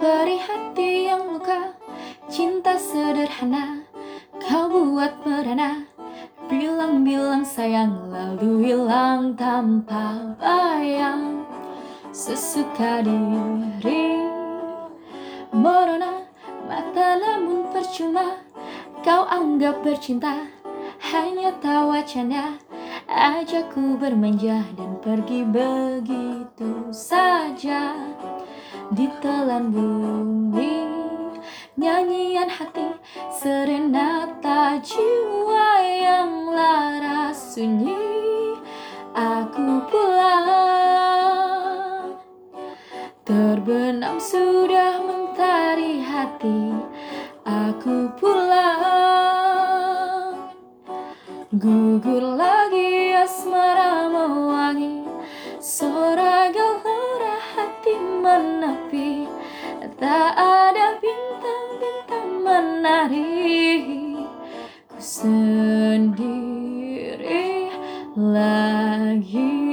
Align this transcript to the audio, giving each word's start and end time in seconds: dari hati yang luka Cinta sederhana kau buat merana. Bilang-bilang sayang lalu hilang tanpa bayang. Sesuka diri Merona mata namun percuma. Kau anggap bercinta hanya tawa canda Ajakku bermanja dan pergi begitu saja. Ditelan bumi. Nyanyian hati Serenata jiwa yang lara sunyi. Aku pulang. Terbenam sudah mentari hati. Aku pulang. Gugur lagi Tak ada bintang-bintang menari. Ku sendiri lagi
dari 0.00 0.40
hati 0.40 1.12
yang 1.12 1.36
luka 1.36 1.76
Cinta 2.32 2.80
sederhana 2.80 3.84
kau 4.40 4.70
buat 4.70 5.20
merana. 5.26 5.84
Bilang-bilang 6.48 7.46
sayang 7.46 8.10
lalu 8.10 8.70
hilang 8.70 9.34
tanpa 9.34 10.34
bayang. 10.38 11.42
Sesuka 12.10 13.02
diri 13.02 14.18
Merona 15.50 16.26
mata 16.70 17.18
namun 17.18 17.70
percuma. 17.74 18.40
Kau 19.02 19.26
anggap 19.26 19.82
bercinta 19.82 20.46
hanya 21.10 21.50
tawa 21.58 22.02
canda 22.06 22.58
Ajakku 23.10 23.98
bermanja 23.98 24.62
dan 24.78 25.02
pergi 25.02 25.42
begitu 25.42 26.94
saja. 26.94 27.94
Ditelan 28.90 29.70
bumi. 29.70 30.82
Nyanyian 31.78 32.50
hati 32.50 32.90
Serenata 33.30 34.82
jiwa 34.82 35.78
yang 35.86 36.50
lara 36.50 37.30
sunyi. 37.30 37.94
Aku 39.14 39.86
pulang. 39.86 40.50
Terbenam 43.22 44.18
sudah 44.18 44.98
mentari 44.98 46.02
hati. 46.02 46.74
Aku 47.46 48.10
pulang. 48.18 48.90
Gugur 51.54 52.34
lagi 52.34 53.09
Tak 60.00 60.32
ada 60.32 60.96
bintang-bintang 60.96 62.40
menari. 62.40 64.24
Ku 64.88 64.96
sendiri 64.96 66.48
lagi 68.16 69.69